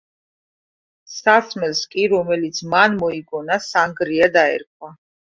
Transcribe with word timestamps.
სასმელს 1.15 1.81
კი, 1.91 2.05
რომელიც 2.13 2.61
მან 2.71 2.95
მოიგონა 3.01 3.57
„სანგრია“ 3.67 4.31
დაერქვა. 4.39 4.91